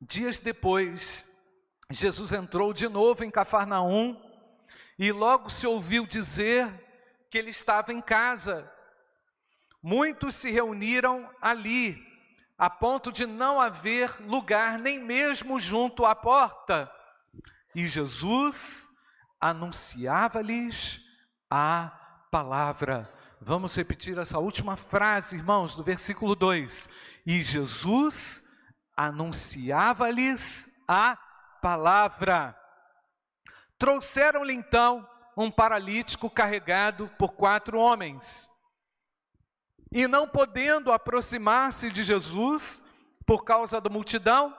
[0.00, 1.24] Dias depois,
[1.90, 4.20] Jesus entrou de novo em Cafarnaum
[4.98, 6.72] e logo se ouviu dizer
[7.30, 8.70] que ele estava em casa.
[9.82, 12.00] Muitos se reuniram ali,
[12.56, 16.90] a ponto de não haver lugar nem mesmo junto à porta.
[17.74, 18.88] E Jesus
[19.40, 21.00] anunciava-lhes
[21.50, 21.90] a
[22.30, 23.12] palavra.
[23.40, 26.88] Vamos repetir essa última frase, irmãos, do versículo 2.
[27.24, 28.44] E Jesus
[28.98, 31.16] anunciava-lhes a
[31.62, 32.58] palavra.
[33.78, 38.48] Trouxeram-lhe então um paralítico carregado por quatro homens.
[39.92, 42.82] E não podendo aproximar-se de Jesus,
[43.24, 44.52] por causa da multidão,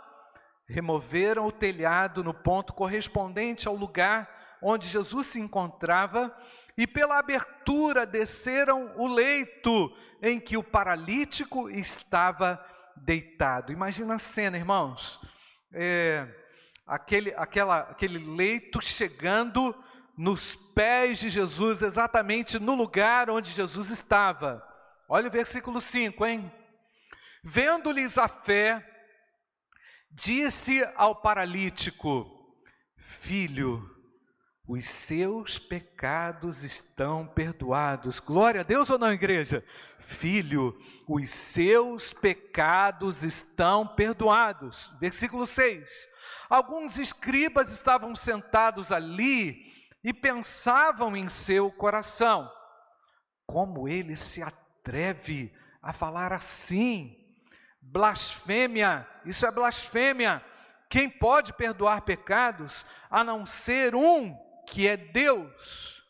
[0.65, 6.33] removeram o telhado no ponto correspondente ao lugar onde Jesus se encontrava
[6.77, 12.63] e pela abertura desceram o leito em que o paralítico estava
[13.03, 13.71] deitado.
[13.71, 15.19] Imagina a cena, irmãos.
[15.71, 16.27] É,
[16.85, 19.75] aquele, aquela, aquele leito chegando
[20.17, 24.65] nos pés de Jesus, exatamente no lugar onde Jesus estava.
[25.07, 26.51] Olha o versículo 5, hein?
[27.43, 28.85] Vendo-lhes a fé,
[30.11, 32.27] disse ao paralítico:
[32.97, 33.98] Filho,
[34.69, 38.19] os seus pecados estão perdoados.
[38.19, 39.65] Glória a Deus ou não, igreja?
[39.97, 44.93] Filho, os seus pecados estão perdoados.
[44.99, 45.89] Versículo 6.
[46.47, 52.47] Alguns escribas estavam sentados ali e pensavam em seu coração:
[53.47, 57.17] como ele se atreve a falar assim?
[57.81, 60.45] Blasfêmia, isso é blasfêmia.
[60.87, 66.03] Quem pode perdoar pecados a não ser um que é Deus.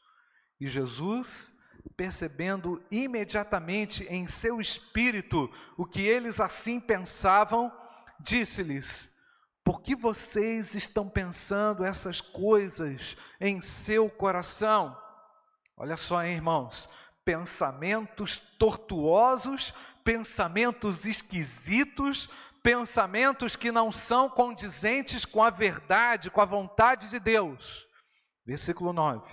[0.60, 1.54] E Jesus,
[1.96, 7.72] percebendo imediatamente em seu espírito o que eles assim pensavam,
[8.20, 9.12] disse-lhes:
[9.64, 14.98] Por que vocês estão pensando essas coisas em seu coração?
[15.78, 16.90] Olha só, hein, irmãos,
[17.24, 19.74] pensamentos tortuosos,
[20.04, 22.30] pensamentos esquisitos,
[22.62, 27.89] pensamentos que não são condizentes com a verdade, com a vontade de Deus.
[28.50, 29.32] Versículo 9.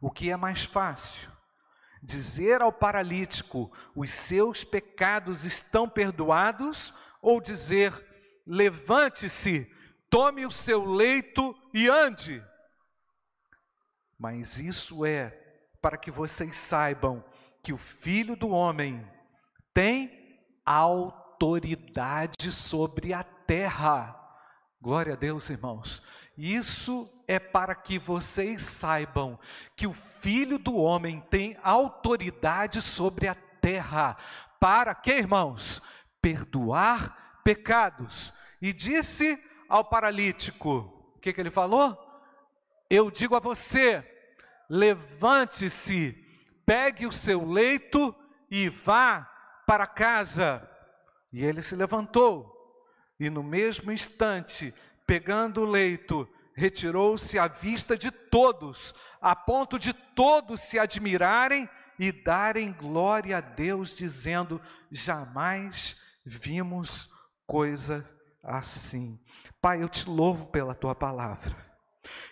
[0.00, 1.30] O que é mais fácil?
[2.02, 7.92] Dizer ao paralítico: os seus pecados estão perdoados, ou dizer:
[8.46, 9.70] levante-se,
[10.08, 12.42] tome o seu leito e ande.
[14.18, 15.28] Mas isso é
[15.82, 17.22] para que vocês saibam
[17.62, 19.06] que o Filho do Homem
[19.74, 24.27] tem autoridade sobre a terra.
[24.80, 26.00] Glória a Deus, irmãos.
[26.36, 29.38] Isso é para que vocês saibam
[29.74, 34.16] que o Filho do Homem tem autoridade sobre a terra.
[34.60, 35.82] Para que, irmãos?
[36.22, 38.32] Perdoar pecados.
[38.62, 41.98] E disse ao paralítico: o que, que ele falou?
[42.88, 44.04] Eu digo a você:
[44.70, 46.12] levante-se,
[46.64, 48.14] pegue o seu leito
[48.48, 49.28] e vá
[49.66, 50.68] para casa.
[51.32, 52.57] E ele se levantou,
[53.18, 54.72] e no mesmo instante,
[55.06, 61.68] pegando o leito, retirou-se à vista de todos, a ponto de todos se admirarem
[61.98, 67.10] e darem glória a Deus, dizendo: jamais vimos
[67.46, 68.08] coisa
[68.42, 69.18] assim.
[69.60, 71.67] Pai, eu te louvo pela tua palavra.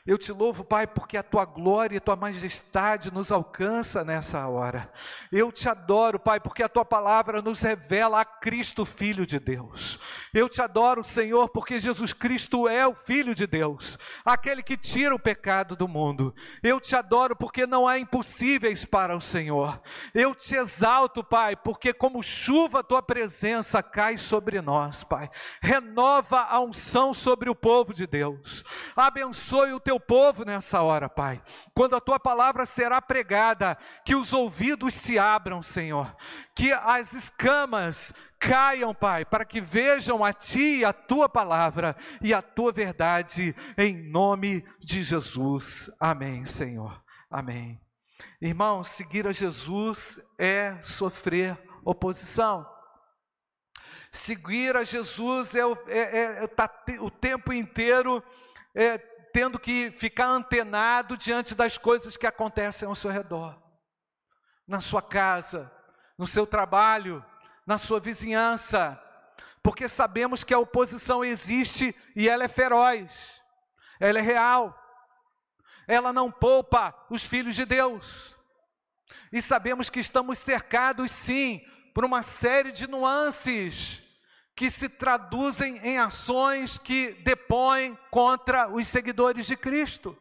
[0.06, 4.46] Eu te louvo, Pai, porque a tua glória e a tua majestade nos alcança nessa
[4.46, 4.90] hora.
[5.32, 9.98] Eu te adoro, Pai, porque a tua palavra nos revela a Cristo, Filho de Deus.
[10.32, 15.14] Eu te adoro, Senhor, porque Jesus Cristo é o Filho de Deus, aquele que tira
[15.14, 16.34] o pecado do mundo.
[16.62, 19.80] Eu te adoro porque não há impossíveis para o Senhor.
[20.14, 25.30] Eu te exalto, Pai, porque como chuva a tua presença cai sobre nós, Pai.
[25.60, 28.64] Renova a unção sobre o povo de Deus.
[28.94, 31.42] Abençoe abençoe o teu povo nessa hora, Pai.
[31.74, 36.14] Quando a tua palavra será pregada, que os ouvidos se abram, Senhor.
[36.54, 42.40] Que as escamas caiam, Pai, para que vejam a Ti, a Tua palavra e a
[42.40, 45.90] Tua verdade, em nome de Jesus.
[45.98, 47.02] Amém, Senhor.
[47.30, 47.80] Amém.
[48.40, 52.66] Irmão, seguir a Jesus é sofrer oposição.
[54.10, 56.70] Seguir a Jesus é, é, é, é tá,
[57.00, 58.22] o tempo inteiro
[58.74, 58.98] é,
[59.36, 63.54] tendo que ficar antenado diante das coisas que acontecem ao seu redor,
[64.66, 65.70] na sua casa,
[66.16, 67.22] no seu trabalho,
[67.66, 68.98] na sua vizinhança,
[69.62, 73.42] porque sabemos que a oposição existe e ela é feroz,
[74.00, 74.74] ela é real,
[75.86, 78.34] ela não poupa os filhos de Deus,
[79.30, 81.60] e sabemos que estamos cercados sim
[81.92, 84.02] por uma série de nuances
[84.56, 90.16] que se traduzem em ações que depõem contra os seguidores de Cristo.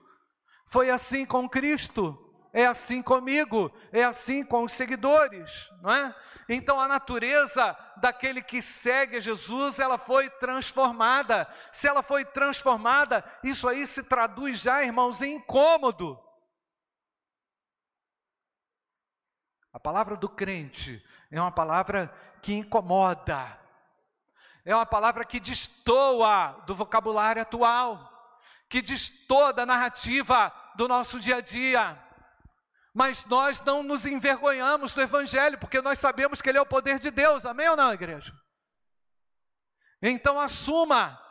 [0.67, 2.21] Foi assim com Cristo,
[2.51, 6.13] é assim comigo, é assim com os seguidores, não é?
[6.49, 11.47] Então a natureza daquele que segue Jesus, ela foi transformada.
[11.71, 16.19] Se ela foi transformada, isso aí se traduz já, irmãos, em incômodo.
[19.71, 23.64] A palavra do crente é uma palavra que incomoda.
[24.65, 28.11] É uma palavra que destoa do vocabulário atual,
[28.67, 32.03] que destoa da narrativa do nosso dia a dia.
[32.91, 36.97] Mas nós não nos envergonhamos do Evangelho, porque nós sabemos que ele é o poder
[36.97, 38.33] de Deus, amém ou não, igreja?
[40.01, 41.21] Então assuma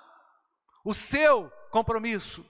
[0.84, 2.46] o seu compromisso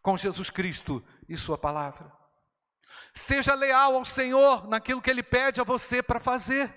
[0.00, 2.12] com Jesus Cristo e Sua palavra.
[3.12, 6.72] Seja leal ao Senhor naquilo que Ele pede a você para fazer.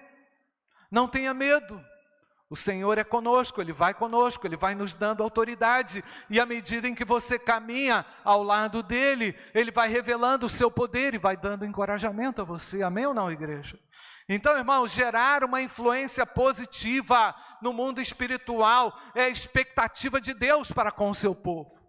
[0.90, 1.84] Não tenha medo.
[2.50, 6.88] O Senhor é conosco, Ele vai conosco, Ele vai nos dando autoridade, e à medida
[6.88, 11.36] em que você caminha ao lado dele, Ele vai revelando o seu poder e vai
[11.36, 12.82] dando encorajamento a você.
[12.82, 13.78] Amém ou não, igreja?
[14.30, 20.92] Então, irmãos, gerar uma influência positiva no mundo espiritual é a expectativa de Deus para
[20.92, 21.88] com o seu povo.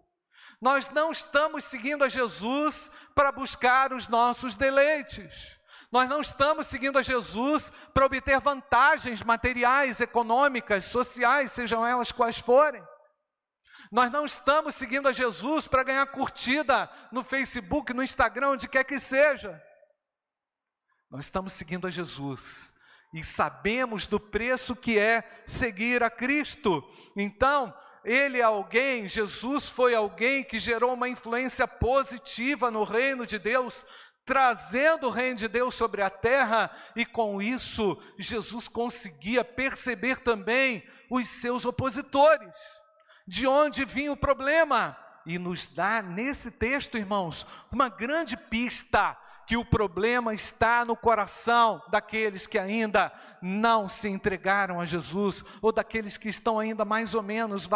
[0.61, 5.58] Nós não estamos seguindo a Jesus para buscar os nossos deleites.
[5.91, 12.37] Nós não estamos seguindo a Jesus para obter vantagens materiais, econômicas, sociais, sejam elas quais
[12.37, 12.83] forem.
[13.91, 18.83] Nós não estamos seguindo a Jesus para ganhar curtida no Facebook, no Instagram, onde quer
[18.83, 19.59] que seja.
[21.09, 22.71] Nós estamos seguindo a Jesus
[23.11, 26.83] e sabemos do preço que é seguir a Cristo.
[27.17, 33.37] Então, ele é alguém, Jesus foi alguém que gerou uma influência positiva no reino de
[33.37, 33.85] Deus,
[34.25, 40.83] trazendo o reino de Deus sobre a terra, e com isso Jesus conseguia perceber também
[41.09, 42.53] os seus opositores,
[43.27, 49.57] de onde vinha o problema, e nos dá nesse texto, irmãos, uma grande pista que
[49.57, 53.11] o problema está no coração daqueles que ainda
[53.41, 57.67] não se entregaram a Jesus, ou daqueles que estão ainda mais ou menos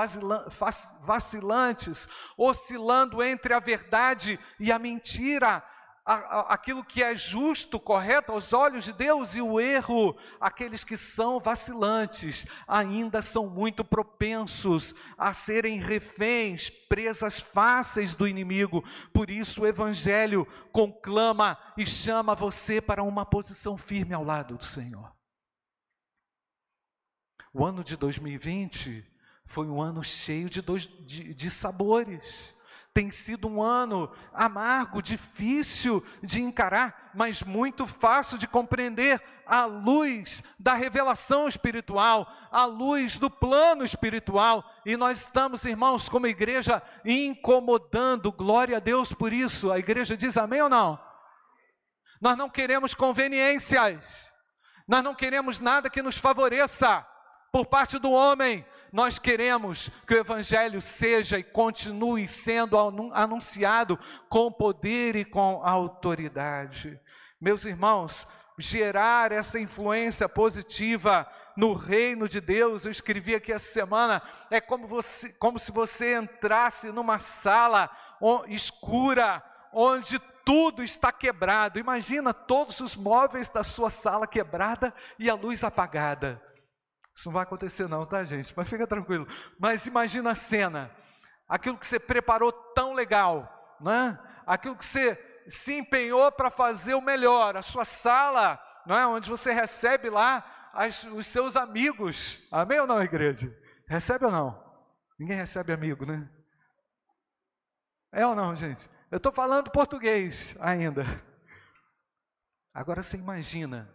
[1.02, 2.08] vacilantes,
[2.38, 5.64] oscilando entre a verdade e a mentira,
[6.06, 11.40] aquilo que é justo, correto aos olhos de Deus e o erro, aqueles que são
[11.40, 18.84] vacilantes ainda são muito propensos a serem reféns, presas fáceis do inimigo.
[19.14, 24.64] Por isso o evangelho conclama e chama você para uma posição firme ao lado do
[24.64, 25.14] Senhor.
[27.54, 29.06] O ano de 2020
[29.46, 32.54] foi um ano cheio de, dois, de, de sabores
[32.94, 40.44] tem sido um ano amargo, difícil de encarar, mas muito fácil de compreender à luz
[40.60, 44.64] da revelação espiritual, à luz do plano espiritual.
[44.86, 48.32] E nós estamos, irmãos, como igreja, incomodando.
[48.32, 49.72] Glória a Deus por isso.
[49.72, 51.00] A igreja diz amém ou não?
[52.22, 54.32] Nós não queremos conveniências.
[54.88, 57.06] Nós não queremos nada que nos favoreça
[57.52, 62.78] por parte do homem, nós queremos que o Evangelho seja e continue sendo
[63.12, 63.98] anunciado
[64.30, 67.00] com poder e com autoridade.
[67.42, 74.22] Meus irmãos, gerar essa influência positiva no reino de Deus, eu escrevi aqui essa semana,
[74.52, 77.90] é como, você, como se você entrasse numa sala
[78.48, 81.80] escura, onde tudo está quebrado.
[81.80, 86.40] Imagina todos os móveis da sua sala quebrada e a luz apagada.
[87.16, 88.54] Isso não vai acontecer não, tá gente?
[88.56, 89.28] Mas fica tranquilo.
[89.60, 90.92] Mas imagina a cena,
[91.48, 94.20] aquilo que você preparou tão legal, né?
[94.46, 95.16] Aquilo que você
[95.48, 99.06] se empenhou para fazer o melhor, a sua sala, não é?
[99.06, 102.42] Onde você recebe lá as, os seus amigos.
[102.52, 103.56] Amém ou não, igreja?
[103.88, 104.64] Recebe ou não?
[105.20, 106.28] Ninguém recebe amigo, né?
[108.12, 108.90] É ou não, gente?
[109.12, 111.04] Eu estou falando português ainda.
[112.74, 113.94] Agora você imagina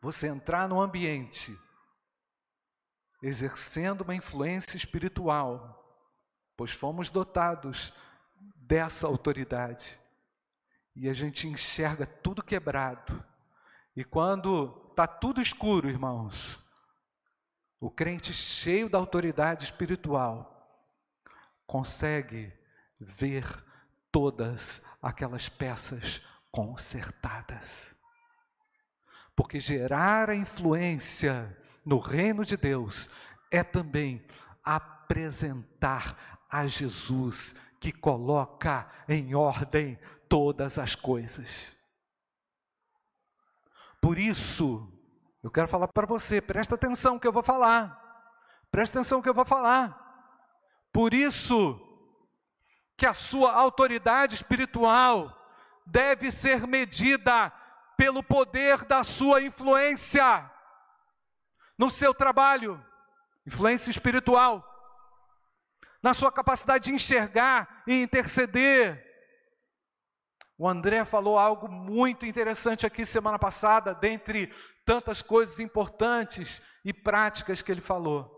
[0.00, 1.58] você entrar no ambiente
[3.22, 5.82] exercendo uma influência espiritual,
[6.56, 7.92] pois fomos dotados
[8.56, 9.98] dessa autoridade.
[10.94, 13.24] E a gente enxerga tudo quebrado.
[13.94, 16.58] E quando está tudo escuro, irmãos,
[17.78, 20.52] o crente cheio da autoridade espiritual
[21.66, 22.52] consegue
[22.98, 23.44] ver
[24.10, 27.94] todas aquelas peças consertadas.
[29.34, 31.54] Porque gerar a influência
[31.86, 33.08] no reino de Deus
[33.48, 34.26] é também
[34.64, 39.96] apresentar a Jesus que coloca em ordem
[40.28, 41.76] todas as coisas.
[44.02, 44.92] Por isso,
[45.44, 48.02] eu quero falar para você, presta atenção que eu vou falar.
[48.68, 49.96] Presta atenção que eu vou falar.
[50.92, 51.80] Por isso
[52.96, 55.32] que a sua autoridade espiritual
[55.86, 57.52] deve ser medida
[57.96, 60.50] pelo poder da sua influência
[61.78, 62.84] no seu trabalho,
[63.46, 64.64] influência espiritual,
[66.02, 69.04] na sua capacidade de enxergar e interceder.
[70.58, 74.52] O André falou algo muito interessante aqui semana passada, dentre
[74.84, 78.34] tantas coisas importantes e práticas que ele falou.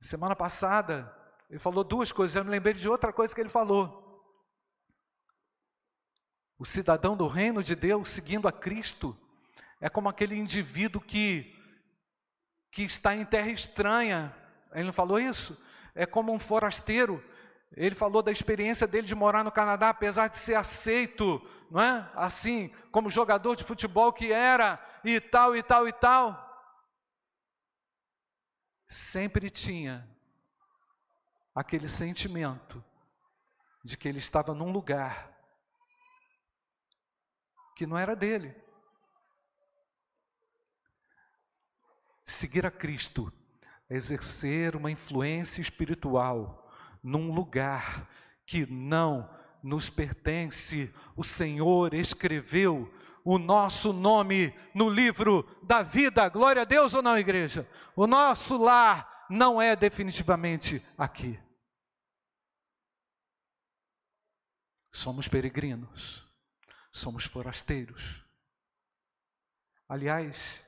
[0.00, 1.14] Semana passada,
[1.48, 4.02] ele falou duas coisas, eu me lembrei de outra coisa que ele falou.
[6.58, 9.16] O cidadão do reino de Deus, seguindo a Cristo,
[9.82, 11.54] é como aquele indivíduo que,
[12.70, 14.34] que está em terra estranha.
[14.72, 15.60] Ele não falou isso?
[15.94, 17.22] É como um forasteiro.
[17.76, 22.10] Ele falou da experiência dele de morar no Canadá, apesar de ser aceito, não é?
[22.14, 26.48] Assim, como jogador de futebol que era, e tal, e tal, e tal
[28.92, 30.06] sempre tinha
[31.54, 32.84] aquele sentimento
[33.82, 35.32] de que ele estava num lugar
[37.74, 38.54] que não era dele.
[42.24, 43.32] Seguir a Cristo
[43.88, 46.70] exercer uma influência espiritual
[47.02, 48.08] num lugar
[48.46, 49.28] que não
[49.62, 50.92] nos pertence.
[51.16, 52.92] O Senhor escreveu
[53.24, 56.28] o nosso nome no livro da vida.
[56.28, 57.68] Glória a Deus ou não, igreja?
[57.94, 61.38] O nosso lar não é definitivamente aqui.
[64.92, 66.26] Somos peregrinos,
[66.92, 68.22] somos forasteiros.
[69.88, 70.64] Aliás,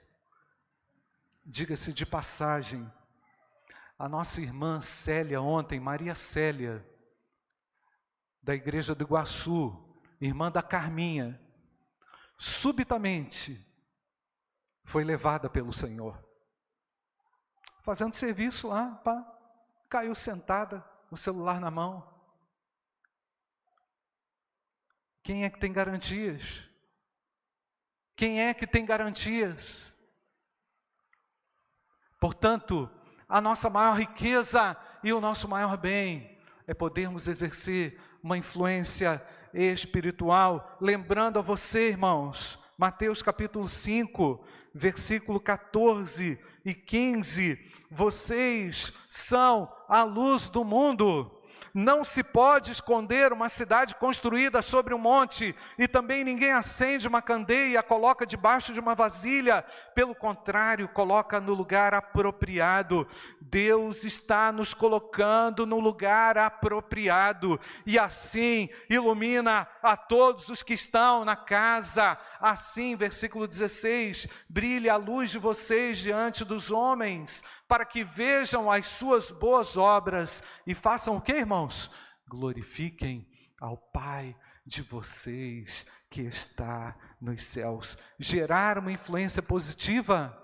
[1.44, 2.90] diga-se de passagem,
[3.98, 6.84] a nossa irmã Célia ontem, Maria Célia,
[8.42, 9.72] da igreja do Iguaçu,
[10.20, 11.40] irmã da Carminha,
[12.38, 13.64] subitamente
[14.82, 16.22] foi levada pelo Senhor.
[17.82, 19.24] Fazendo serviço lá, pá,
[19.88, 22.12] caiu sentada, o celular na mão.
[25.22, 26.68] Quem é que tem garantias?
[28.16, 29.93] Quem é que tem garantias?
[32.24, 32.88] Portanto,
[33.28, 40.74] a nossa maior riqueza e o nosso maior bem é podermos exercer uma influência espiritual.
[40.80, 47.58] Lembrando a você, irmãos, Mateus capítulo 5, versículo 14 e 15:
[47.90, 51.30] vocês são a luz do mundo.
[51.74, 57.20] Não se pode esconder uma cidade construída sobre um monte, e também ninguém acende uma
[57.20, 59.64] candeia e a coloca debaixo de uma vasilha.
[59.92, 63.08] Pelo contrário, coloca no lugar apropriado.
[63.40, 71.24] Deus está nos colocando no lugar apropriado, e assim ilumina a todos os que estão
[71.24, 72.16] na casa.
[72.40, 77.42] Assim, versículo 16: brilhe a luz de vocês diante dos homens,
[77.74, 81.90] para que vejam as suas boas obras e façam o que, irmãos?
[82.28, 83.28] Glorifiquem
[83.60, 87.98] ao Pai de vocês que está nos céus.
[88.16, 90.40] Gerar uma influência positiva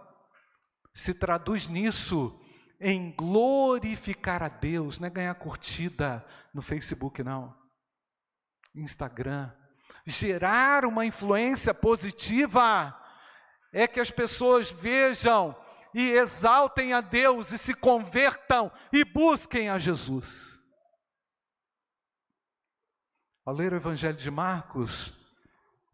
[0.92, 2.36] se traduz nisso,
[2.80, 7.56] em glorificar a Deus, não é ganhar curtida no Facebook, não.
[8.74, 9.52] Instagram.
[10.04, 12.92] Gerar uma influência positiva
[13.72, 15.56] é que as pessoas vejam
[15.94, 20.58] e exaltem a Deus e se convertam e busquem a Jesus.
[23.44, 25.12] Ao ler o Evangelho de Marcos,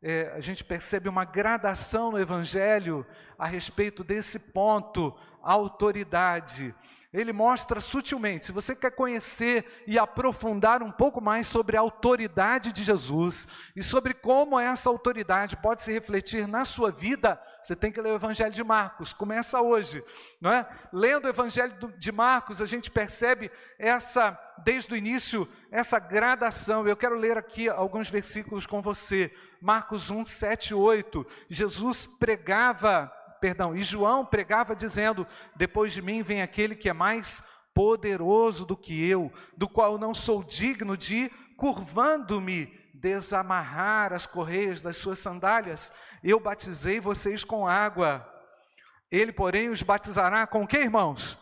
[0.02, 3.06] é, a gente percebe uma gradação no Evangelho
[3.38, 6.74] a respeito desse ponto, autoridade
[7.16, 8.44] ele mostra sutilmente.
[8.44, 13.82] Se você quer conhecer e aprofundar um pouco mais sobre a autoridade de Jesus e
[13.82, 18.16] sobre como essa autoridade pode se refletir na sua vida, você tem que ler o
[18.16, 19.14] Evangelho de Marcos.
[19.14, 20.04] Começa hoje,
[20.38, 20.68] não é?
[20.92, 26.86] Lendo o Evangelho de Marcos, a gente percebe essa desde o início essa gradação.
[26.86, 29.32] Eu quero ler aqui alguns versículos com você.
[29.60, 31.26] Marcos 1, 7, 8.
[31.48, 33.10] Jesus pregava
[33.46, 35.24] perdão, e João pregava dizendo:
[35.54, 40.12] Depois de mim vem aquele que é mais poderoso do que eu, do qual não
[40.12, 45.92] sou digno de, curvando-me, desamarrar as correias das suas sandálias.
[46.24, 48.28] Eu batizei vocês com água.
[49.12, 51.38] Ele, porém, os batizará com o que, irmãos?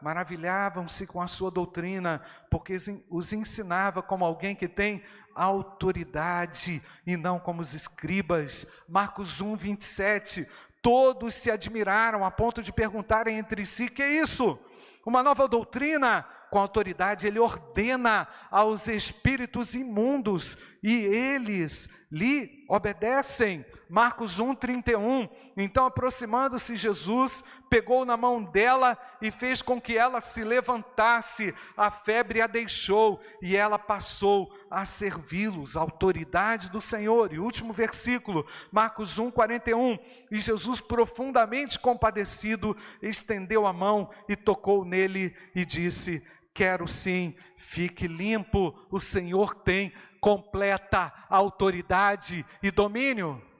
[0.00, 2.76] Maravilhavam-se com a sua doutrina, porque
[3.10, 5.02] os ensinava como alguém que tem
[5.34, 8.66] autoridade e não como os escribas.
[8.88, 10.48] Marcos 1, 27.
[10.82, 14.58] Todos se admiraram a ponto de perguntarem entre si: que é isso?
[15.06, 16.26] Uma nova doutrina?
[16.50, 23.64] Com autoridade, ele ordena aos espíritos imundos e eles lhe obedecem.
[23.92, 25.28] Marcos 1, 31.
[25.54, 31.54] Então, aproximando-se Jesus, pegou na mão dela e fez com que ela se levantasse.
[31.76, 37.34] A febre a deixou e ela passou a servi-los, autoridade do Senhor.
[37.34, 39.98] E último versículo, Marcos 1, 41.
[40.30, 46.22] E Jesus, profundamente compadecido, estendeu a mão e tocou nele e disse:
[46.54, 53.51] Quero sim, fique limpo, o Senhor tem completa autoridade e domínio.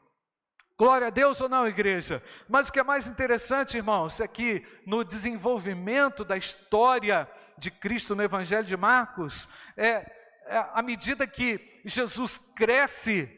[0.83, 2.21] Glória a Deus ou não, igreja?
[2.49, 8.17] Mas o que é mais interessante, irmãos, é que no desenvolvimento da história de Cristo
[8.17, 10.05] no Evangelho de Marcos, é,
[10.45, 13.31] é à medida que Jesus cresce,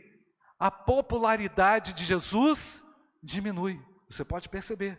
[0.59, 2.83] a popularidade de Jesus
[3.23, 3.79] diminui.
[4.09, 4.99] Você pode perceber.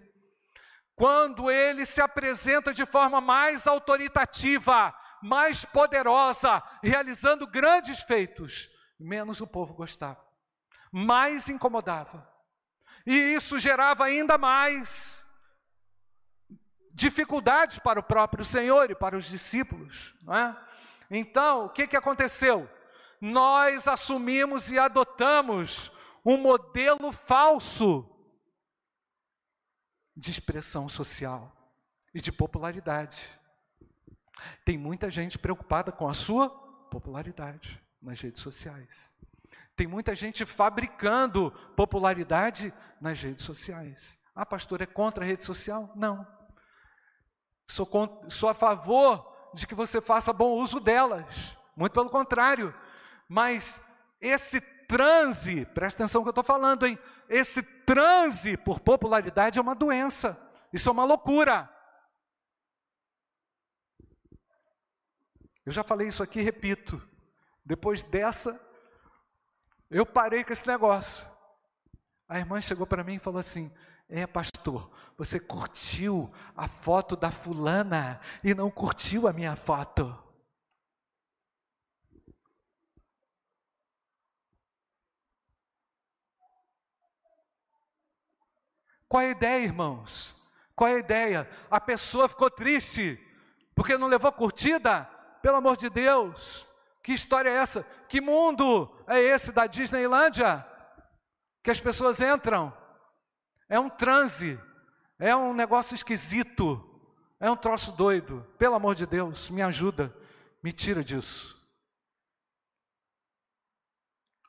[0.95, 9.47] Quando ele se apresenta de forma mais autoritativa, mais poderosa, realizando grandes feitos, menos o
[9.47, 10.23] povo gostava,
[10.91, 12.34] mais incomodava.
[13.05, 15.25] E isso gerava ainda mais
[16.91, 20.15] dificuldades para o próprio Senhor e para os discípulos.
[20.23, 20.65] Não é?
[21.11, 22.69] Então, o que, que aconteceu?
[23.21, 25.91] Nós assumimos e adotamos
[26.25, 28.09] um modelo falso
[30.15, 31.51] de expressão social
[32.13, 33.29] e de popularidade.
[34.63, 36.49] Tem muita gente preocupada com a sua
[36.89, 39.13] popularidade nas redes sociais.
[39.75, 44.19] Tem muita gente fabricando popularidade nas redes sociais.
[44.33, 45.91] Ah, pastor, é contra a rede social?
[45.95, 46.25] Não.
[47.67, 51.57] Sou, contra, sou a favor de que você faça bom uso delas.
[51.75, 52.73] Muito pelo contrário.
[53.27, 53.81] Mas
[54.21, 56.97] esse transe, presta atenção no que eu estou falando, hein?
[57.27, 60.39] Esse transe por popularidade é uma doença.
[60.71, 61.69] Isso é uma loucura.
[65.65, 67.01] Eu já falei isso aqui, repito.
[67.65, 68.61] Depois dessa,
[69.89, 71.25] eu parei com esse negócio.
[72.27, 73.71] A irmã chegou para mim e falou assim:
[74.09, 80.17] É, pastor, você curtiu a foto da fulana e não curtiu a minha foto.
[89.07, 90.35] Qual é a ideia, irmãos?
[90.75, 91.49] Qual é a ideia?
[91.71, 93.17] A pessoa ficou triste
[93.75, 95.03] porque não levou curtida?
[95.41, 96.67] Pelo amor de Deus,
[97.03, 97.85] que história é essa?
[98.07, 100.65] Que mundo é esse da Disneylândia?
[101.63, 102.75] Que as pessoas entram?
[103.67, 104.59] É um transe,
[105.17, 106.81] é um negócio esquisito,
[107.39, 108.45] é um troço doido.
[108.57, 110.15] Pelo amor de Deus, me ajuda,
[110.61, 111.55] me tira disso.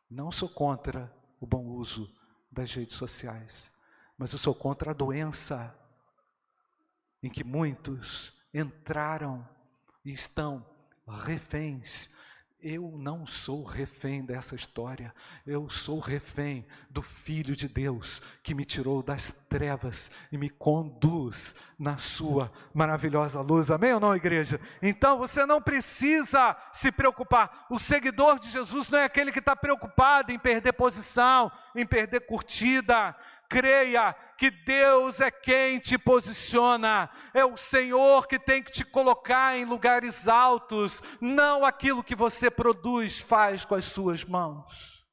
[0.09, 2.15] Não sou contra o bom uso
[2.51, 3.73] das redes sociais,
[4.17, 5.77] mas eu sou contra a doença
[7.23, 9.47] em que muitos entraram
[10.05, 10.65] e estão
[11.25, 12.09] reféns.
[12.69, 15.15] Eu não sou refém dessa história,
[15.47, 21.55] eu sou refém do Filho de Deus que me tirou das trevas e me conduz
[21.79, 23.71] na sua maravilhosa luz.
[23.71, 24.61] Amém ou não, igreja?
[24.83, 27.69] Então você não precisa se preocupar.
[27.71, 32.27] O seguidor de Jesus não é aquele que está preocupado em perder posição, em perder
[32.27, 33.15] curtida,
[33.49, 39.57] creia que Deus é quem te posiciona, é o Senhor que tem que te colocar
[39.57, 45.05] em lugares altos, não aquilo que você produz, faz com as suas mãos.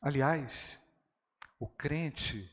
[0.00, 0.80] Aliás,
[1.58, 2.48] o crente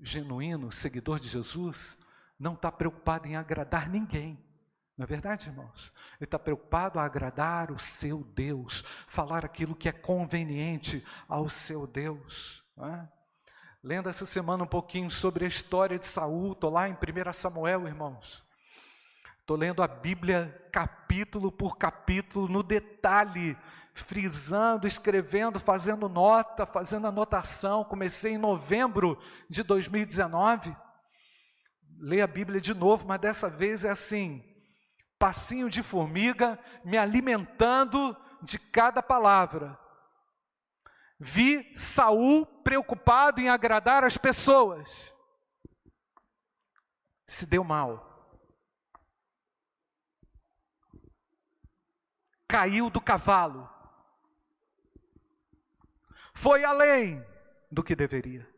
[0.00, 2.02] genuíno, seguidor de Jesus,
[2.38, 4.42] não está preocupado em agradar ninguém.
[4.96, 5.92] Não é verdade, irmãos?
[6.20, 11.86] Ele está preocupado a agradar o seu Deus, falar aquilo que é conveniente ao seu
[11.86, 12.64] Deus.
[12.78, 13.08] É?
[13.82, 17.88] Lendo essa semana um pouquinho sobre a história de Saul, estou lá em 1 Samuel,
[17.88, 18.44] irmãos.
[19.40, 23.58] Estou lendo a Bíblia capítulo por capítulo, no detalhe,
[23.92, 27.84] frisando, escrevendo, fazendo nota, fazendo anotação.
[27.84, 30.74] Comecei em novembro de 2019.
[31.98, 34.42] Leio a Bíblia de novo, mas dessa vez é assim,
[35.18, 39.78] passinho de formiga, me alimentando de cada palavra.
[41.18, 45.12] Vi Saul preocupado em agradar as pessoas.
[47.26, 48.12] Se deu mal.
[52.46, 53.70] Caiu do cavalo.
[56.34, 57.24] Foi além
[57.70, 58.53] do que deveria.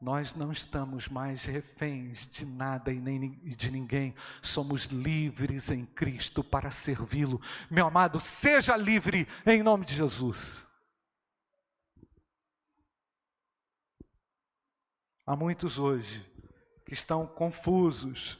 [0.00, 6.42] Nós não estamos mais reféns de nada e nem de ninguém, somos livres em Cristo
[6.42, 7.38] para servi-lo.
[7.70, 10.66] Meu amado, seja livre em nome de Jesus.
[15.26, 16.26] Há muitos hoje
[16.86, 18.38] que estão confusos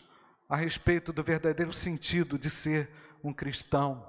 [0.49, 2.91] a respeito do verdadeiro sentido de ser
[3.23, 4.09] um cristão.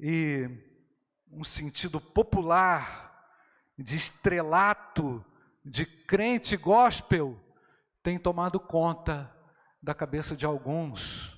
[0.00, 0.48] e
[1.30, 3.06] um sentido popular
[3.78, 5.24] de estrelato,
[5.68, 7.36] de crente gospel,
[8.00, 9.34] tem tomado conta
[9.82, 11.36] da cabeça de alguns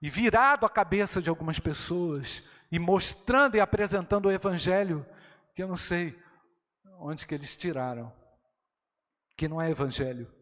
[0.00, 5.06] e virado a cabeça de algumas pessoas e mostrando e apresentando o evangelho
[5.54, 6.18] que eu não sei
[6.98, 8.10] onde que eles tiraram,
[9.36, 10.32] que não é evangelho.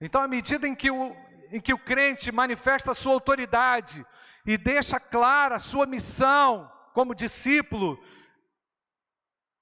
[0.00, 1.16] Então, à medida em que o,
[1.50, 4.06] em que o crente manifesta a sua autoridade
[4.44, 8.00] e deixa clara a sua missão como discípulo,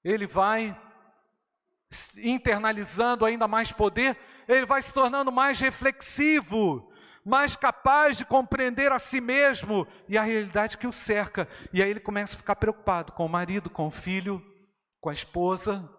[0.03, 0.79] ele vai
[2.17, 4.17] internalizando ainda mais poder,
[4.47, 6.91] ele vai se tornando mais reflexivo,
[7.23, 11.47] mais capaz de compreender a si mesmo e a realidade que o cerca.
[11.73, 14.43] E aí ele começa a ficar preocupado com o marido, com o filho,
[15.01, 15.89] com a esposa,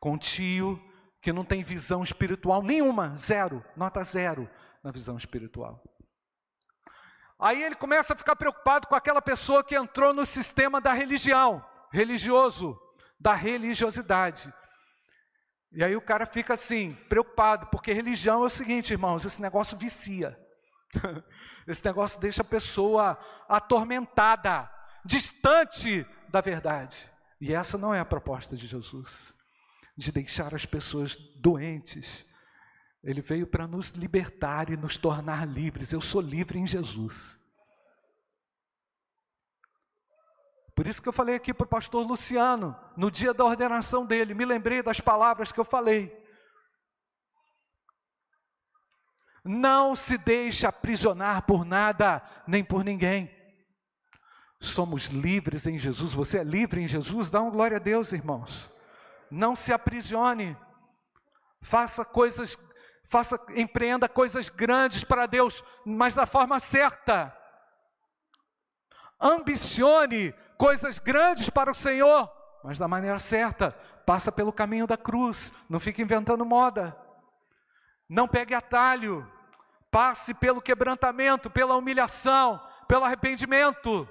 [0.00, 0.80] com o tio,
[1.22, 4.48] que não tem visão espiritual nenhuma, zero, nota zero
[4.82, 5.82] na visão espiritual.
[7.38, 11.64] Aí ele começa a ficar preocupado com aquela pessoa que entrou no sistema da religião,
[11.92, 12.78] religioso,
[13.18, 14.52] da religiosidade.
[15.72, 19.76] E aí o cara fica assim, preocupado, porque religião é o seguinte, irmãos, esse negócio
[19.76, 20.38] vicia.
[21.66, 24.70] Esse negócio deixa a pessoa atormentada,
[25.04, 27.10] distante da verdade.
[27.40, 29.34] E essa não é a proposta de Jesus,
[29.96, 32.24] de deixar as pessoas doentes.
[33.02, 35.92] Ele veio para nos libertar e nos tornar livres.
[35.92, 37.38] Eu sou livre em Jesus.
[40.76, 44.34] Por isso que eu falei aqui para o pastor Luciano, no dia da ordenação dele,
[44.34, 46.14] me lembrei das palavras que eu falei.
[49.42, 53.34] Não se deixe aprisionar por nada, nem por ninguém.
[54.60, 56.12] Somos livres em Jesus.
[56.12, 57.30] Você é livre em Jesus?
[57.30, 58.70] Dá uma glória a Deus, irmãos.
[59.30, 60.54] Não se aprisione.
[61.62, 62.58] Faça coisas,
[63.08, 67.34] faça, empreenda coisas grandes para Deus, mas da forma certa.
[69.18, 72.30] Ambicione coisas grandes para o Senhor,
[72.62, 73.72] mas da maneira certa.
[74.04, 76.96] Passa pelo caminho da cruz, não fique inventando moda.
[78.08, 79.30] Não pegue atalho.
[79.90, 84.08] Passe pelo quebrantamento, pela humilhação, pelo arrependimento,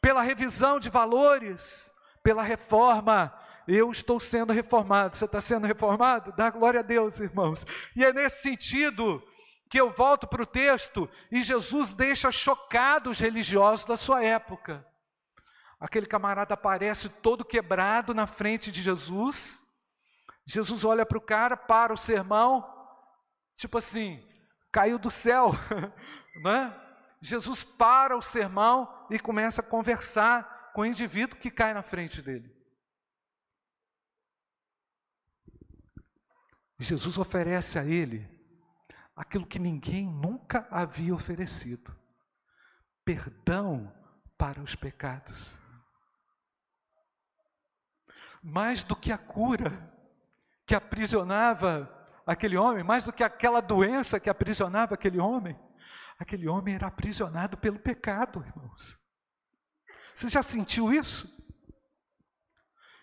[0.00, 3.32] pela revisão de valores, pela reforma.
[3.66, 5.16] Eu estou sendo reformado.
[5.16, 6.32] Você está sendo reformado?
[6.36, 7.66] Dá glória a Deus, irmãos.
[7.94, 9.22] E é nesse sentido
[9.68, 14.84] que eu volto para o texto e Jesus deixa chocados os religiosos da sua época.
[15.80, 19.64] Aquele camarada aparece todo quebrado na frente de Jesus.
[20.44, 22.66] Jesus olha para o cara, para o sermão,
[23.56, 24.26] tipo assim,
[24.72, 25.52] caiu do céu,
[26.42, 26.74] né?
[27.20, 32.22] Jesus para o sermão e começa a conversar com o indivíduo que cai na frente
[32.22, 32.56] dele.
[36.80, 38.28] Jesus oferece a ele
[39.14, 41.96] aquilo que ninguém nunca havia oferecido:
[43.04, 43.92] perdão
[44.36, 45.58] para os pecados
[48.42, 49.92] mais do que a cura
[50.66, 51.90] que aprisionava
[52.26, 55.58] aquele homem, mais do que aquela doença que aprisionava aquele homem,
[56.18, 58.98] aquele homem era aprisionado pelo pecado, irmãos.
[60.12, 61.26] Você já sentiu isso?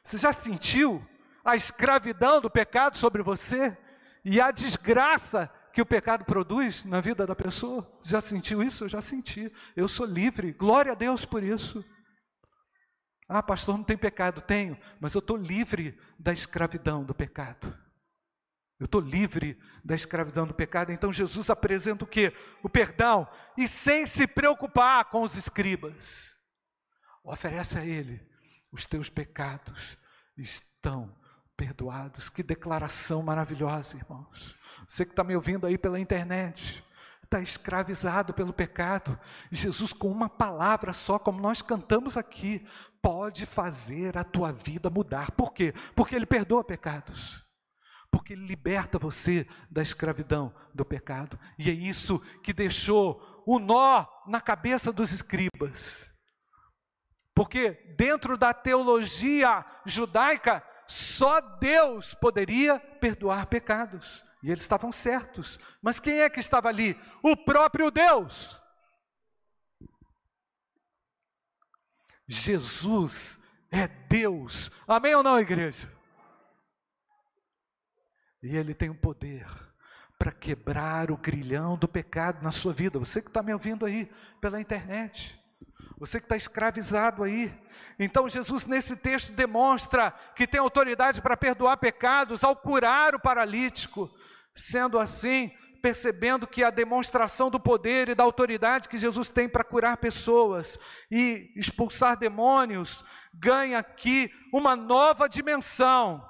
[0.03, 1.03] Você já sentiu
[1.43, 3.75] a escravidão do pecado sobre você
[4.23, 7.89] e a desgraça que o pecado produz na vida da pessoa?
[8.03, 8.83] Já sentiu isso?
[8.83, 9.51] Eu já senti.
[9.75, 10.51] Eu sou livre.
[10.51, 11.83] Glória a Deus por isso.
[13.27, 14.41] Ah, pastor, não tem pecado.
[14.41, 17.75] Tenho, mas eu estou livre da escravidão do pecado.
[18.79, 20.91] Eu estou livre da escravidão do pecado.
[20.91, 22.33] Então Jesus apresenta o que?
[22.61, 23.27] O perdão.
[23.57, 26.37] E sem se preocupar com os escribas,
[27.23, 28.21] oferece a ele:
[28.71, 29.97] os teus pecados
[30.37, 31.15] estão
[31.57, 32.29] perdoados.
[32.29, 34.55] Que declaração maravilhosa, irmãos.
[34.87, 36.84] Você que está me ouvindo aí pela internet,
[37.35, 39.19] está escravizado pelo pecado.
[39.51, 42.65] Jesus, com uma palavra só, como nós cantamos aqui,
[43.01, 45.31] pode fazer a tua vida mudar.
[45.31, 45.73] Por quê?
[45.95, 47.43] Porque Ele perdoa pecados.
[48.09, 51.37] Porque Ele liberta você da escravidão do pecado.
[51.59, 56.11] E é isso que deixou o nó na cabeça dos escribas.
[57.33, 64.23] Porque dentro da teologia judaica, só Deus poderia perdoar pecados.
[64.45, 65.57] E eles estavam certos.
[65.81, 66.95] Mas quem é que estava ali?
[67.23, 68.61] O próprio Deus.
[72.27, 74.69] Jesus é Deus.
[74.87, 75.91] Amém ou não, igreja?
[78.43, 79.47] E Ele tem o poder
[80.15, 82.99] para quebrar o grilhão do pecado na sua vida.
[82.99, 85.43] Você que está me ouvindo aí pela internet.
[85.97, 87.53] Você que está escravizado aí.
[87.97, 94.09] Então, Jesus, nesse texto, demonstra que tem autoridade para perdoar pecados ao curar o paralítico.
[94.53, 99.63] Sendo assim, percebendo que a demonstração do poder e da autoridade que Jesus tem para
[99.63, 100.79] curar pessoas
[101.11, 106.27] e expulsar demônios ganha aqui uma nova dimensão.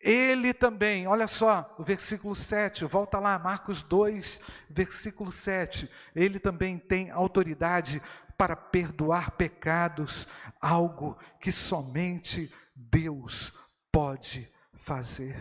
[0.00, 5.90] Ele também, olha só, o versículo 7, volta lá, Marcos 2, versículo 7.
[6.14, 8.00] Ele também tem autoridade
[8.38, 10.28] para perdoar pecados,
[10.60, 13.52] algo que somente Deus
[13.90, 15.36] pode fazer.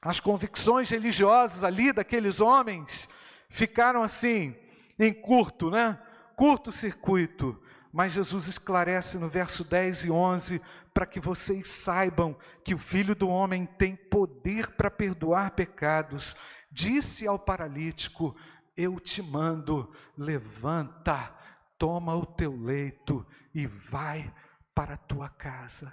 [0.00, 3.08] As convicções religiosas ali daqueles homens
[3.50, 4.56] ficaram assim,
[4.98, 6.00] em curto, né?
[6.34, 7.60] Curto circuito.
[7.92, 10.62] Mas Jesus esclarece no verso 10 e 11
[10.94, 16.36] para que vocês saibam que o Filho do Homem tem poder para perdoar pecados.
[16.70, 18.36] Disse ao paralítico:
[18.76, 21.34] Eu te mando, levanta,
[21.78, 24.34] toma o teu leito e vai
[24.74, 25.92] para a tua casa.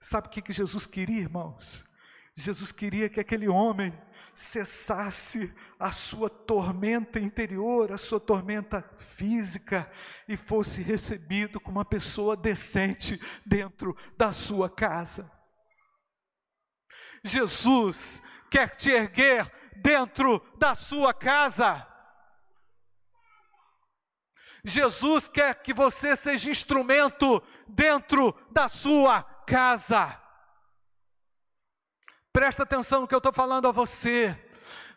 [0.00, 1.84] Sabe o que Jesus queria, irmãos?
[2.36, 3.92] Jesus queria que aquele homem
[4.34, 9.90] cessasse a sua tormenta interior, a sua tormenta física
[10.26, 15.30] e fosse recebido como uma pessoa decente dentro da sua casa.
[17.22, 21.86] Jesus quer te erguer dentro da sua casa.
[24.64, 30.20] Jesus quer que você seja instrumento dentro da sua casa.
[32.32, 34.36] Presta atenção no que eu estou falando a você.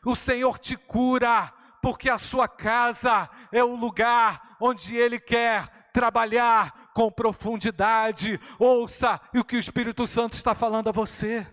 [0.05, 6.91] O Senhor te cura, porque a sua casa é o lugar onde Ele quer trabalhar
[6.93, 8.39] com profundidade.
[8.59, 11.47] Ouça o que o Espírito Santo está falando a você.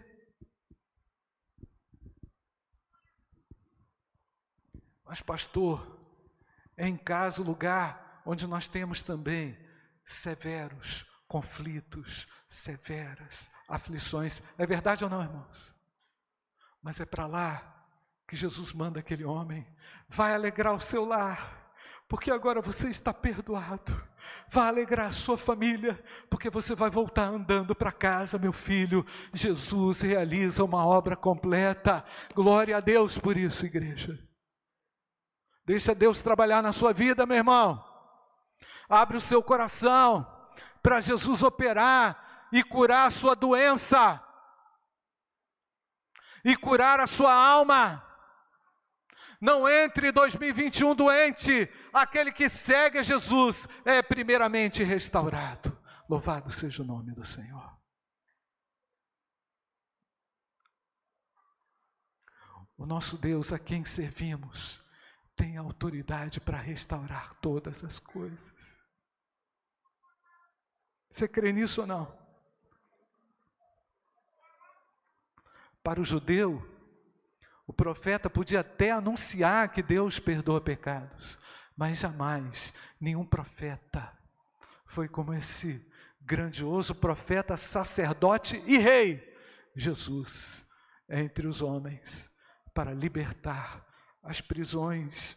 [5.05, 6.00] Mas, pastor,
[6.81, 9.59] é em casa o lugar onde nós temos também
[10.03, 14.43] severos conflitos, severas aflições.
[14.57, 15.75] É verdade ou não, irmãos?
[16.83, 17.87] Mas é para lá
[18.27, 19.67] que Jesus manda aquele homem.
[20.09, 21.71] Vai alegrar o seu lar,
[22.09, 24.03] porque agora você está perdoado.
[24.49, 29.05] Vai alegrar a sua família, porque você vai voltar andando para casa, meu filho.
[29.35, 32.03] Jesus realiza uma obra completa.
[32.35, 34.30] Glória a Deus por isso, igreja.
[35.71, 37.81] Deixa Deus trabalhar na sua vida, meu irmão.
[38.89, 40.27] Abre o seu coração
[40.83, 44.21] para Jesus operar e curar a sua doença,
[46.45, 48.05] e curar a sua alma.
[49.41, 55.79] Não entre 2021 doente, aquele que segue a Jesus é primeiramente restaurado.
[56.09, 57.79] Louvado seja o nome do Senhor.
[62.77, 64.90] O nosso Deus a quem servimos
[65.41, 68.77] tem autoridade para restaurar todas as coisas.
[71.11, 72.15] Você crê nisso ou não?
[75.83, 76.63] Para o judeu,
[77.67, 81.39] o profeta podia até anunciar que Deus perdoa pecados,
[81.75, 84.13] mas jamais nenhum profeta
[84.85, 85.83] foi como esse
[86.21, 89.35] grandioso profeta, sacerdote e rei,
[89.75, 90.69] Jesus,
[91.09, 92.31] entre os homens,
[92.75, 93.90] para libertar
[94.23, 95.37] as prisões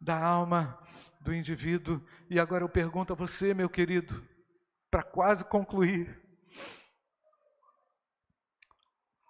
[0.00, 0.78] da alma
[1.20, 2.04] do indivíduo.
[2.28, 4.26] E agora eu pergunto a você, meu querido,
[4.90, 6.22] para quase concluir.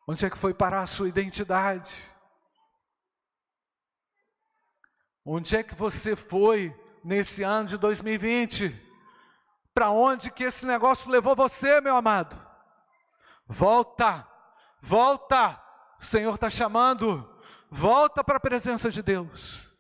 [0.09, 2.01] Onde é que foi parar a sua identidade?
[5.25, 8.83] Onde é que você foi nesse ano de 2020?
[9.75, 12.41] Para onde que esse negócio levou você, meu amado?
[13.49, 14.27] Volta,
[14.81, 15.61] volta,
[16.01, 17.29] o Senhor está chamando,
[17.71, 19.71] volta para a presença de Deus,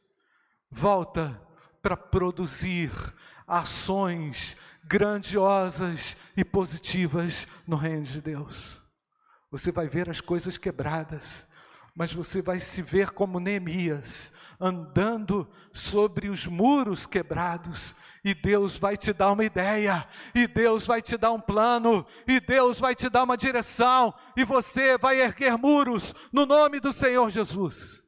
[0.70, 1.40] volta
[1.81, 2.90] para produzir
[3.46, 8.81] ações grandiosas e positivas no reino de Deus.
[9.51, 11.49] Você vai ver as coisas quebradas,
[11.96, 14.30] mas você vai se ver como Neemias,
[14.61, 21.00] andando sobre os muros quebrados, e Deus vai te dar uma ideia, e Deus vai
[21.00, 25.56] te dar um plano, e Deus vai te dar uma direção, e você vai erguer
[25.56, 28.02] muros no nome do Senhor Jesus.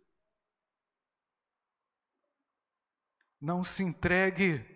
[3.41, 4.67] Não se entregue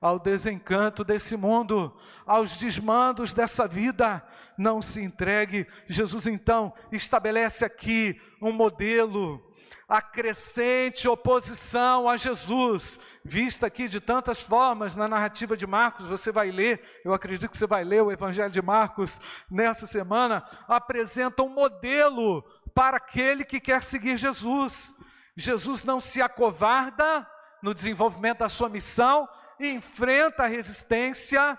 [0.00, 1.96] ao desencanto desse mundo,
[2.26, 4.22] aos desmandos dessa vida.
[4.58, 5.66] Não se entregue.
[5.88, 9.40] Jesus então estabelece aqui um modelo,
[9.88, 16.06] a crescente oposição a Jesus, vista aqui de tantas formas na narrativa de Marcos.
[16.06, 20.44] Você vai ler, eu acredito que você vai ler o Evangelho de Marcos nessa semana.
[20.66, 22.42] Apresenta um modelo
[22.74, 24.92] para aquele que quer seguir Jesus.
[25.36, 27.26] Jesus não se acovarda
[27.62, 29.28] no desenvolvimento da sua missão,
[29.60, 31.56] enfrenta a resistência,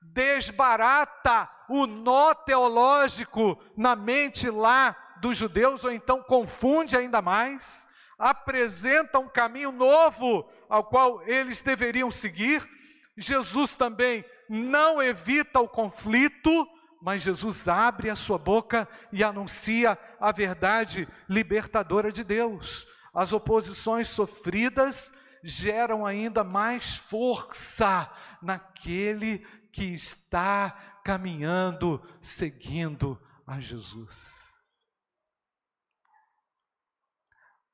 [0.00, 7.86] desbarata o nó teológico na mente lá dos judeus, ou então confunde ainda mais,
[8.18, 12.68] apresenta um caminho novo ao qual eles deveriam seguir.
[13.16, 16.68] Jesus também não evita o conflito,
[17.00, 22.86] mas Jesus abre a sua boca e anuncia a verdade libertadora de Deus.
[23.12, 28.10] As oposições sofridas geram ainda mais força
[28.42, 29.38] naquele
[29.72, 34.49] que está caminhando, seguindo a Jesus.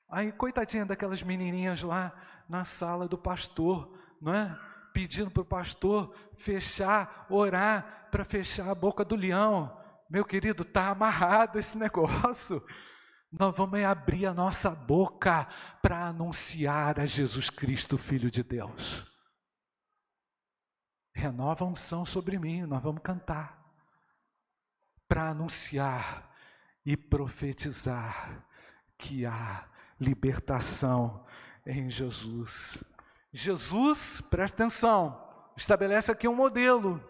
[0.09, 2.13] Aí, coitadinha daquelas menininhas lá
[2.49, 4.59] na sala do pastor, não é?
[4.93, 9.77] Pedindo para o pastor fechar, orar para fechar a boca do leão.
[10.09, 12.65] Meu querido, está amarrado esse negócio.
[13.31, 15.49] Nós vamos abrir a nossa boca
[15.83, 19.05] para anunciar a Jesus Cristo, Filho de Deus.
[21.13, 23.65] Renova a unção sobre mim, nós vamos cantar.
[25.09, 26.31] Para anunciar
[26.85, 28.47] e profetizar
[28.97, 29.69] que há
[30.01, 31.25] libertação
[31.67, 32.83] em Jesus.
[33.33, 35.21] Jesus, presta atenção,
[35.57, 37.03] estabelece aqui um modelo.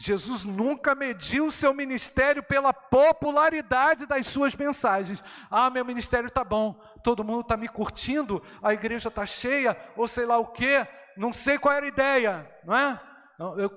[0.00, 5.22] Jesus nunca mediu o seu ministério pela popularidade das suas mensagens.
[5.50, 10.06] Ah, meu ministério está bom, todo mundo está me curtindo, a igreja está cheia, ou
[10.06, 13.00] sei lá o quê, não sei qual era a ideia, não é?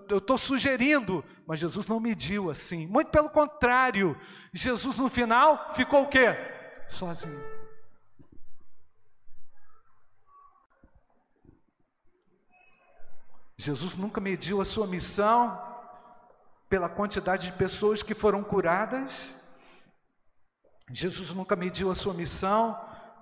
[0.10, 2.88] eu estou sugerindo, mas Jesus não mediu assim.
[2.88, 4.18] Muito pelo contrário,
[4.52, 6.36] Jesus no final ficou o quê?
[6.90, 7.61] Sozinho.
[13.62, 15.62] Jesus nunca mediu a sua missão
[16.68, 19.32] pela quantidade de pessoas que foram curadas.
[20.90, 22.76] Jesus nunca mediu a sua missão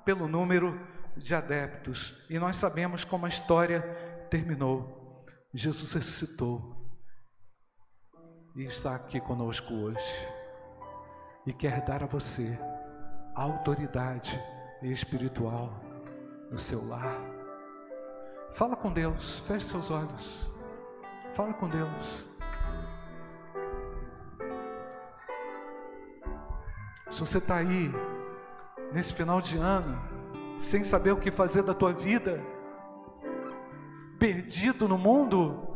[0.05, 0.79] pelo número
[1.17, 2.15] de adeptos.
[2.29, 3.81] E nós sabemos como a história
[4.29, 5.25] terminou.
[5.53, 6.89] Jesus ressuscitou
[8.55, 10.29] e está aqui conosco hoje.
[11.45, 12.57] E quer dar a você
[13.35, 14.41] a autoridade
[14.81, 15.83] espiritual
[16.49, 17.28] no seu lar
[18.53, 20.49] Fala com Deus, feche seus olhos.
[21.33, 22.27] Fala com Deus.
[27.09, 27.91] Se você está aí,
[28.91, 29.99] nesse final de ano,
[30.59, 32.43] sem saber o que fazer da tua vida,
[34.19, 35.67] perdido no mundo,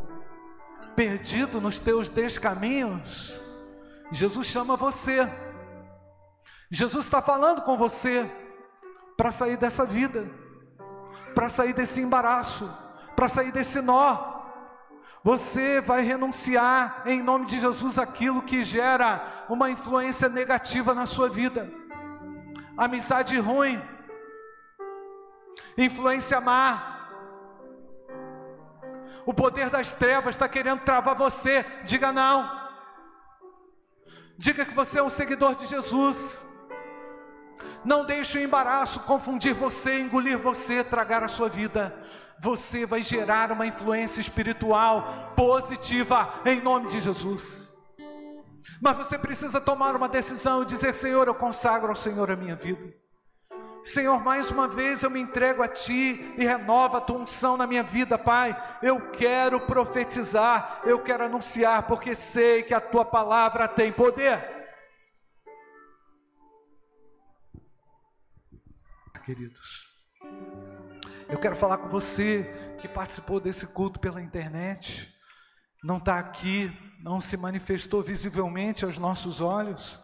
[0.96, 3.40] perdido nos teus descaminhos,
[4.12, 5.28] Jesus chama você.
[6.70, 8.30] Jesus está falando com você
[9.16, 10.42] para sair dessa vida
[11.34, 12.72] para sair desse embaraço,
[13.15, 14.34] para sair desse nó.
[15.24, 21.30] Você vai renunciar em nome de Jesus aquilo que gera uma influência negativa na sua
[21.30, 21.72] vida.
[22.78, 23.82] Amizade ruim,
[25.78, 26.89] influência má.
[29.26, 31.65] O poder das trevas está querendo travar você.
[31.86, 32.63] Diga não.
[34.38, 36.43] Diga que você é um seguidor de Jesus.
[37.86, 41.93] Não deixe o embaraço confundir você, engolir você, tragar a sua vida.
[42.39, 47.72] Você vai gerar uma influência espiritual positiva em nome de Jesus.
[48.82, 52.56] Mas você precisa tomar uma decisão e dizer: Senhor, eu consagro ao Senhor a minha
[52.56, 52.93] vida.
[53.84, 57.67] Senhor, mais uma vez eu me entrego a Ti e renova a Tua unção na
[57.67, 58.56] minha vida, Pai.
[58.82, 64.62] Eu quero profetizar, eu quero anunciar, porque sei que a Tua palavra tem poder.
[69.24, 69.88] Queridos.
[71.30, 75.10] Eu quero falar com você que participou desse culto pela internet,
[75.84, 80.00] não está aqui, não se manifestou visivelmente aos nossos olhos,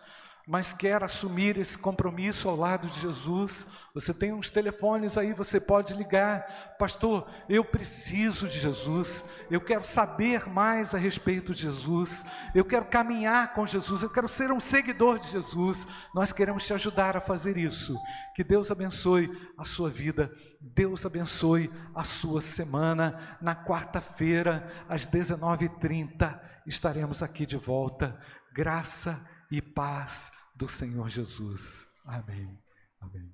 [0.49, 5.61] mas quer assumir esse compromisso ao lado de Jesus, você tem uns telefones aí, você
[5.61, 7.29] pode ligar, pastor.
[7.47, 13.53] Eu preciso de Jesus, eu quero saber mais a respeito de Jesus, eu quero caminhar
[13.53, 15.85] com Jesus, eu quero ser um seguidor de Jesus.
[16.15, 17.95] Nós queremos te ajudar a fazer isso.
[18.33, 23.37] Que Deus abençoe a sua vida, Deus abençoe a sua semana.
[23.39, 28.19] Na quarta-feira, às 19h30, estaremos aqui de volta.
[28.51, 31.87] Graça e paz do Senhor Jesus.
[32.05, 32.55] Amém.
[33.01, 33.33] Amém.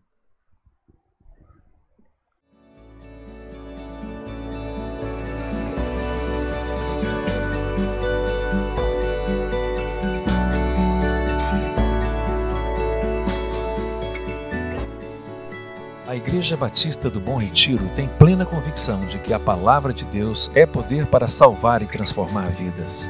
[16.08, 20.50] A Igreja Batista do Bom Retiro tem plena convicção de que a palavra de Deus
[20.56, 23.10] é poder para salvar e transformar vidas.